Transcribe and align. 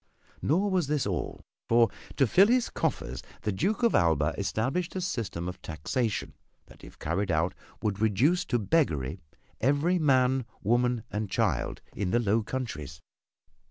Nor 0.41 0.71
was 0.71 0.87
this 0.87 1.05
all 1.05 1.45
for 1.69 1.91
to 2.17 2.25
fill 2.25 2.47
his 2.47 2.71
coffers 2.71 3.21
the 3.43 3.51
Duke 3.51 3.83
of 3.83 3.93
Alva 3.93 4.33
established 4.35 4.95
a 4.95 5.01
system 5.01 5.47
of 5.47 5.61
taxation 5.61 6.33
that 6.65 6.83
if 6.83 6.97
carried 6.97 7.29
out 7.29 7.53
would 7.83 7.99
reduce 8.01 8.43
to 8.45 8.57
beggary 8.57 9.19
every 9.59 9.99
man, 9.99 10.45
woman 10.63 11.03
and 11.11 11.29
child 11.29 11.81
in 11.95 12.09
the 12.09 12.19
Low 12.19 12.41
Countries. 12.41 12.99